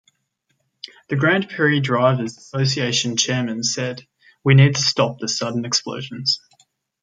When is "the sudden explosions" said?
5.19-6.41